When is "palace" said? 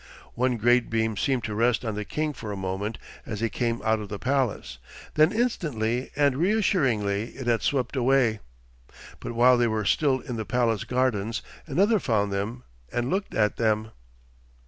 4.17-4.79, 10.43-10.85